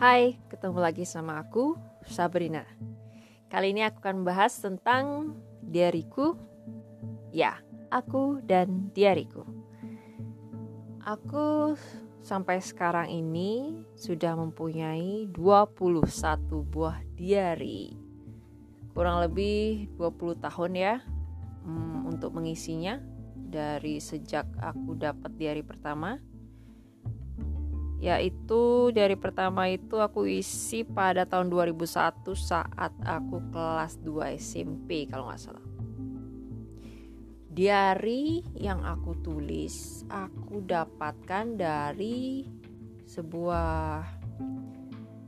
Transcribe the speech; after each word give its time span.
Hai, 0.00 0.40
ketemu 0.48 0.80
lagi 0.80 1.04
sama 1.04 1.44
aku, 1.44 1.76
Sabrina. 2.08 2.64
Kali 3.52 3.76
ini 3.76 3.84
aku 3.84 4.00
akan 4.00 4.24
membahas 4.24 4.56
tentang 4.56 5.36
diariku. 5.60 6.40
Ya, 7.28 7.60
aku 7.92 8.40
dan 8.40 8.88
diariku. 8.96 9.44
Aku 11.04 11.76
sampai 12.24 12.64
sekarang 12.64 13.12
ini 13.12 13.84
sudah 13.92 14.40
mempunyai 14.40 15.28
21 15.36 16.08
buah 16.64 17.04
diary. 17.12 17.92
Kurang 18.96 19.20
lebih 19.20 19.92
20 20.00 20.40
tahun 20.40 20.72
ya 20.80 20.94
hmm, 21.68 22.08
untuk 22.08 22.32
mengisinya 22.32 23.04
dari 23.36 24.00
sejak 24.00 24.48
aku 24.64 24.96
dapat 24.96 25.36
diary 25.36 25.60
pertama 25.60 26.16
yaitu 28.00 28.88
dari 28.96 29.12
pertama 29.12 29.68
itu 29.68 30.00
aku 30.00 30.24
isi 30.24 30.88
pada 30.88 31.28
tahun 31.28 31.52
2001 31.52 32.24
saat 32.32 32.96
aku 33.04 33.44
kelas 33.52 34.00
2 34.00 34.40
SMP 34.40 35.04
kalau 35.04 35.28
nggak 35.28 35.40
salah. 35.40 35.64
Diary 37.52 38.40
yang 38.56 38.80
aku 38.88 39.20
tulis 39.20 40.08
aku 40.08 40.64
dapatkan 40.64 41.60
dari 41.60 42.48
sebuah 43.04 44.00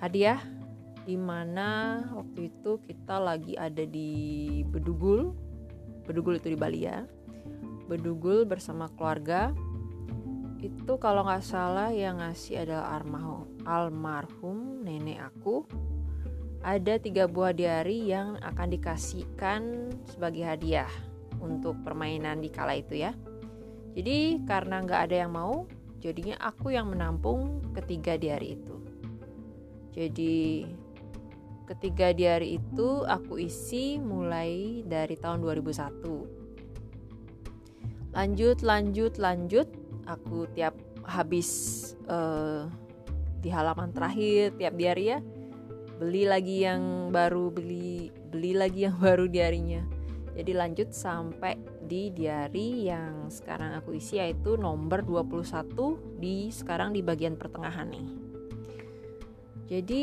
hadiah 0.00 0.40
di 1.04 1.20
mana 1.20 2.00
waktu 2.16 2.48
itu 2.48 2.80
kita 2.80 3.20
lagi 3.20 3.60
ada 3.60 3.84
di 3.84 4.64
Bedugul. 4.64 5.36
Bedugul 6.08 6.40
itu 6.40 6.48
di 6.48 6.56
Bali 6.56 6.88
ya. 6.88 7.04
Bedugul 7.92 8.48
bersama 8.48 8.88
keluarga 8.96 9.52
itu 10.64 10.96
kalau 10.96 11.28
nggak 11.28 11.44
salah 11.44 11.92
yang 11.92 12.24
ngasih 12.24 12.64
adalah 12.64 12.96
almarhum, 12.96 13.44
almarhum 13.68 14.80
nenek 14.80 15.20
aku. 15.20 15.68
Ada 16.64 16.96
tiga 16.96 17.28
buah 17.28 17.52
diary 17.52 18.08
yang 18.08 18.40
akan 18.40 18.72
dikasihkan 18.72 19.92
sebagai 20.08 20.48
hadiah 20.48 20.88
untuk 21.36 21.76
permainan 21.84 22.40
di 22.40 22.48
kala 22.48 22.80
itu 22.80 23.04
ya. 23.04 23.12
Jadi 23.92 24.40
karena 24.48 24.80
nggak 24.80 25.00
ada 25.12 25.16
yang 25.28 25.36
mau 25.36 25.68
jadinya 26.00 26.40
aku 26.40 26.72
yang 26.72 26.88
menampung 26.88 27.60
ketiga 27.76 28.16
diary 28.16 28.56
itu. 28.56 28.76
Jadi 29.92 30.64
ketiga 31.68 32.16
diary 32.16 32.56
itu 32.56 33.04
aku 33.04 33.36
isi 33.36 34.00
mulai 34.00 34.80
dari 34.84 35.16
tahun 35.16 35.40
2001 35.40 36.44
lanjut 38.14 38.62
lanjut 38.62 39.16
lanjut 39.18 39.64
aku 40.08 40.48
tiap 40.52 40.76
habis 41.04 41.48
uh, 42.08 42.68
di 43.44 43.52
halaman 43.52 43.92
terakhir 43.92 44.56
tiap 44.56 44.74
diary 44.76 45.16
ya 45.16 45.18
beli 46.00 46.24
lagi 46.24 46.64
yang 46.64 47.12
baru 47.12 47.52
beli 47.52 48.08
beli 48.32 48.56
lagi 48.56 48.88
yang 48.88 48.96
baru 49.04 49.28
diarinya 49.28 49.84
jadi 50.34 50.52
lanjut 50.58 50.90
sampai 50.90 51.54
di 51.86 52.10
diary 52.10 52.90
yang 52.90 53.30
sekarang 53.30 53.78
aku 53.78 53.94
isi 53.94 54.18
yaitu 54.18 54.58
nomor 54.58 55.06
21 55.06 56.18
di 56.18 56.50
sekarang 56.50 56.90
di 56.90 57.06
bagian 57.06 57.38
pertengahan 57.38 57.86
nih. 57.86 58.08
Jadi 59.70 60.02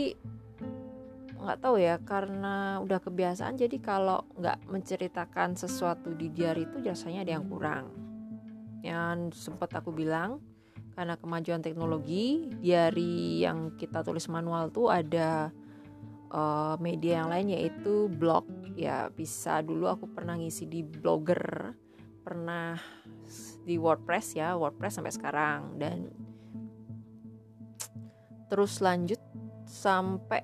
nggak 1.42 1.60
tahu 1.60 1.76
ya 1.82 1.98
karena 2.00 2.78
udah 2.80 3.02
kebiasaan 3.02 3.58
jadi 3.58 3.78
kalau 3.82 4.24
nggak 4.38 4.62
menceritakan 4.70 5.58
sesuatu 5.58 6.14
di 6.14 6.30
diary 6.30 6.70
itu 6.70 6.86
jasanya 6.86 7.26
ada 7.26 7.34
yang 7.42 7.50
kurang 7.50 7.90
yang 8.82 9.30
sempat 9.34 9.74
aku 9.78 9.94
bilang 9.94 10.42
karena 10.92 11.16
kemajuan 11.16 11.64
teknologi 11.64 12.52
diary 12.60 13.42
yang 13.42 13.74
kita 13.80 14.04
tulis 14.04 14.28
manual 14.28 14.68
tuh 14.70 14.92
ada 14.92 15.50
uh, 16.34 16.76
media 16.82 17.24
yang 17.24 17.30
lain 17.32 17.56
yaitu 17.56 18.12
blog. 18.12 18.48
Ya 18.76 19.12
bisa 19.12 19.60
dulu 19.62 19.88
aku 19.88 20.10
pernah 20.12 20.36
ngisi 20.40 20.68
di 20.68 20.82
blogger 20.82 21.76
pernah 22.22 22.78
di 23.66 23.76
WordPress 23.78 24.38
ya 24.38 24.56
WordPress 24.56 25.00
sampai 25.00 25.14
sekarang. 25.14 25.60
Dan 25.80 26.12
terus 28.52 28.84
lanjut 28.84 29.20
sampai 29.64 30.44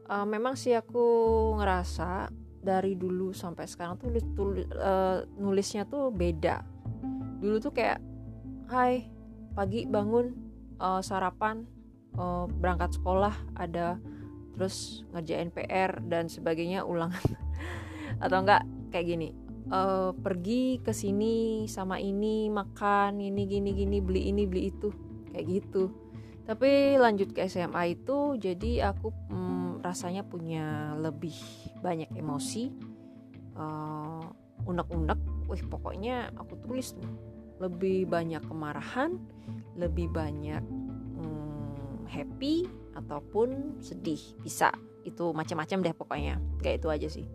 Uh, 0.05 0.21
memang 0.29 0.53
sih 0.53 0.77
aku 0.77 1.01
ngerasa 1.57 2.29
dari 2.61 2.93
dulu 2.97 3.33
sampai 3.33 3.65
sekarang 3.65 3.97
tuh 3.97 4.13
tulis, 4.37 4.69
uh, 4.77 5.25
nulisnya 5.37 5.85
tuh 5.89 6.11
beda. 6.13 6.61
Dulu 7.41 7.57
tuh 7.61 7.71
kayak 7.73 7.99
hai 8.69 9.09
pagi 9.53 9.85
bangun 9.85 10.33
uh, 10.77 11.01
sarapan 11.01 11.65
uh, 12.17 12.47
berangkat 12.49 12.93
sekolah 12.97 13.33
ada 13.57 13.99
terus 14.55 15.03
ngerjain 15.11 15.51
PR 15.51 15.99
dan 16.05 16.29
sebagainya 16.29 16.85
ulangan. 16.85 17.25
Atau 18.23 18.39
enggak 18.45 18.61
kayak 18.93 19.07
gini 19.09 19.44
uh, 19.71 20.11
pergi 20.13 20.81
ke 20.81 20.93
sini 20.93 21.65
sama 21.65 21.97
ini 21.97 22.49
makan 22.49 23.21
ini 23.21 23.45
gini 23.49 23.71
gini 23.73 23.97
beli 24.01 24.29
ini 24.29 24.43
beli 24.45 24.69
itu. 24.69 24.89
Kayak 25.31 25.45
gitu. 25.49 25.83
Tapi 26.45 27.01
lanjut 27.01 27.33
ke 27.33 27.49
SMA 27.49 27.97
itu 27.97 28.37
jadi 28.37 28.93
aku 28.93 29.09
hmm, 29.09 29.81
rasanya 29.81 30.21
punya 30.21 30.93
lebih 31.01 31.33
banyak 31.81 32.09
emosi 32.13 32.69
uh, 33.57 34.25
unek-unek. 34.69 35.19
Wih 35.49 35.63
pokoknya 35.65 36.33
aku 36.37 36.57
tulis 36.61 36.93
tuh 36.93 37.09
lebih 37.55 38.05
banyak 38.11 38.43
kemarahan 38.45 39.15
lebih 39.79 40.11
banyak 40.11 40.61
hmm, 41.17 42.05
happy 42.05 42.69
ataupun 42.93 43.81
sedih. 43.81 44.21
Bisa. 44.41 44.69
Itu 45.05 45.33
macam-macam 45.33 45.77
deh 45.85 45.95
pokoknya. 45.97 46.41
Kayak 46.61 46.77
itu 46.81 46.87
aja 46.89 47.09
sih 47.09 47.25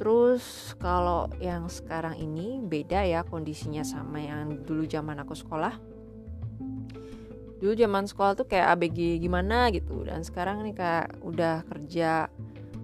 terus 0.00 0.72
kalau 0.80 1.28
yang 1.44 1.68
sekarang 1.68 2.16
ini 2.16 2.56
beda 2.64 3.04
ya 3.04 3.20
kondisinya 3.20 3.84
sama 3.84 4.24
yang 4.24 4.64
dulu 4.64 4.88
zaman 4.88 5.20
aku 5.20 5.36
sekolah. 5.36 5.76
Dulu 7.60 7.76
zaman 7.76 8.08
sekolah 8.08 8.32
tuh 8.40 8.48
kayak 8.48 8.80
ABG 8.80 9.20
gimana 9.20 9.68
gitu. 9.68 10.00
Dan 10.08 10.24
sekarang 10.24 10.64
nih 10.64 10.72
kayak 10.72 11.20
udah 11.20 11.68
kerja 11.68 12.32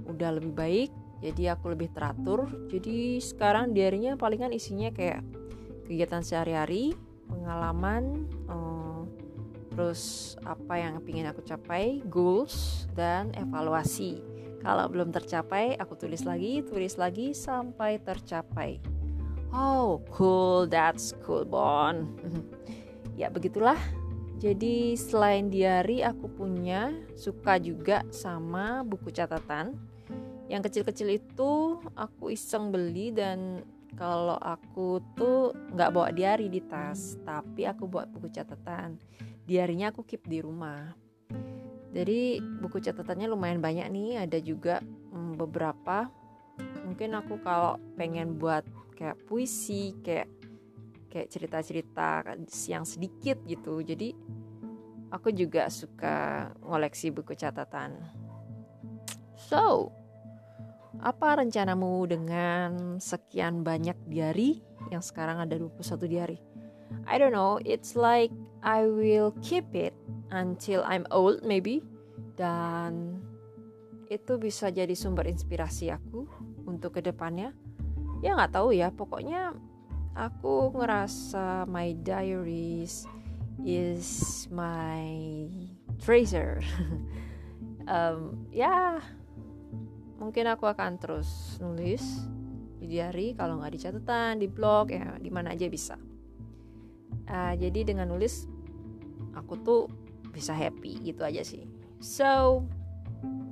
udah 0.05 0.31
lebih 0.37 0.53
baik 0.53 0.91
jadi 1.25 1.56
aku 1.56 1.72
lebih 1.72 1.88
teratur. 1.97 2.53
Jadi 2.69 3.16
sekarang 3.25 3.72
diarinya 3.72 4.21
palingan 4.21 4.53
isinya 4.53 4.93
kayak 4.93 5.25
kegiatan 5.88 6.21
sehari-hari 6.21 6.93
pengalaman 7.32 8.28
terus 9.72 10.37
apa 10.41 10.81
yang 10.81 11.05
ingin 11.05 11.28
aku 11.28 11.44
capai, 11.44 12.00
goals, 12.09 12.88
dan 12.97 13.32
evaluasi. 13.37 14.36
Kalau 14.66 14.91
belum 14.91 15.15
tercapai, 15.15 15.78
aku 15.78 15.94
tulis 15.94 16.27
lagi, 16.27 16.59
tulis 16.66 16.99
lagi 16.99 17.31
sampai 17.31 18.03
tercapai. 18.03 18.82
Oh, 19.54 20.03
cool, 20.10 20.66
that's 20.66 21.15
cool, 21.22 21.47
Bon. 21.47 22.10
ya, 23.21 23.31
begitulah. 23.31 23.78
Jadi, 24.43 24.99
selain 24.99 25.55
diary, 25.55 26.03
aku 26.03 26.26
punya 26.26 26.91
suka 27.15 27.62
juga 27.62 28.03
sama 28.10 28.82
buku 28.82 29.15
catatan. 29.15 29.78
Yang 30.50 30.66
kecil-kecil 30.66 31.15
itu 31.15 31.78
aku 31.94 32.34
iseng 32.34 32.75
beli 32.75 33.15
dan 33.15 33.62
kalau 33.94 34.34
aku 34.43 34.99
tuh 35.15 35.55
nggak 35.78 35.94
bawa 35.94 36.10
diary 36.10 36.50
di 36.50 36.59
tas, 36.66 37.15
tapi 37.22 37.71
aku 37.71 37.87
bawa 37.87 38.10
buku 38.10 38.34
catatan 38.34 38.99
diarinya 39.46 39.94
aku 39.94 40.02
keep 40.02 40.26
di 40.26 40.43
rumah 40.43 40.91
jadi 41.96 42.44
buku 42.60 42.84
catatannya 42.84 43.32
lumayan 43.32 43.64
banyak 43.64 43.88
nih. 43.88 44.28
Ada 44.28 44.38
juga 44.44 44.84
hmm, 44.84 45.40
beberapa. 45.40 46.12
Mungkin 46.84 47.16
aku 47.16 47.40
kalau 47.40 47.81
pengen 47.96 48.37
buat 48.37 48.69
kayak 49.00 49.16
puisi 49.25 49.96
kayak 50.04 50.28
kayak 51.08 51.32
cerita-cerita 51.32 52.37
yang 52.69 52.84
sedikit 52.84 53.40
gitu. 53.48 53.81
Jadi 53.81 54.12
aku 55.08 55.32
juga 55.32 55.72
suka 55.72 56.52
ngoleksi 56.60 57.08
buku 57.08 57.32
catatan. 57.32 57.96
So 59.48 59.88
apa 61.00 61.40
rencanamu 61.40 62.08
dengan 62.08 62.96
sekian 63.00 63.64
banyak 63.64 63.96
diary 64.08 64.60
yang 64.88 65.04
sekarang 65.04 65.44
ada 65.44 65.60
21 65.60 66.08
diary 66.08 66.40
I 67.04 67.20
don't 67.20 67.37
know, 67.37 67.60
it's 67.69 67.93
like 67.93 68.32
I 68.64 68.88
will 68.88 69.37
keep 69.44 69.69
it 69.76 69.93
until 70.31 70.82
I'm 70.87 71.06
old 71.11 71.43
maybe. 71.43 71.82
Dan 72.37 73.20
itu 74.06 74.38
bisa 74.38 74.70
jadi 74.70 74.93
sumber 74.94 75.26
inspirasi 75.26 75.90
aku 75.90 76.26
untuk 76.64 76.99
ke 76.99 77.00
depannya. 77.02 77.52
Ya 78.23 78.34
nggak 78.34 78.55
tahu 78.55 78.76
ya. 78.76 78.93
Pokoknya 78.93 79.52
aku 80.17 80.73
ngerasa 80.75 81.69
my 81.69 81.93
diaries 82.00 83.05
is 83.64 84.44
my 84.50 85.46
treasure. 86.00 86.61
Um, 87.87 88.50
ya 88.50 88.99
mungkin 90.19 90.50
aku 90.50 90.67
akan 90.67 90.99
terus 90.99 91.55
nulis 91.62 92.02
di 92.82 92.99
diary 92.99 93.31
kalau 93.38 93.62
nggak 93.62 93.72
di 93.72 93.79
catatan 93.79 94.43
di 94.43 94.50
blog 94.50 94.90
ya 94.90 95.14
di 95.22 95.31
mana 95.31 95.55
aja 95.55 95.70
bisa. 95.70 95.94
Uh, 97.31 97.55
jadi 97.55 97.87
dengan 97.87 98.11
nulis 98.11 98.50
aku 99.38 99.55
tuh 99.62 99.82
bisa 100.37 100.53
happy 100.53 101.00
gitu 101.00 101.25
aja 101.25 101.41
sih 101.41 101.65
so 101.97 102.61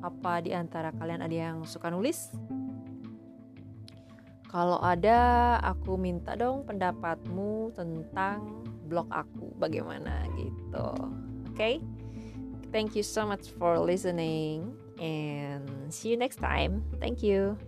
apa 0.04 0.44
di 0.44 0.52
antara 0.52 0.92
kalian 0.92 1.24
ada 1.24 1.32
yang 1.32 1.56
suka 1.64 1.88
nulis 1.88 2.28
kalau 4.52 4.76
ada 4.84 5.56
aku 5.64 5.96
minta 5.96 6.36
dong 6.36 6.68
pendapatmu 6.68 7.72
tentang 7.72 8.62
blog 8.84 9.08
aku 9.08 9.48
bagaimana 9.56 10.28
gitu 10.36 10.92
oke 11.48 11.56
okay? 11.56 11.80
thank 12.68 12.92
you 12.92 13.02
so 13.02 13.24
much 13.24 13.48
for 13.56 13.80
listening 13.80 14.76
and 15.00 15.92
see 15.92 16.10
you 16.10 16.16
next 16.16 16.36
time. 16.36 16.82
Thank 17.00 17.22
you. 17.22 17.58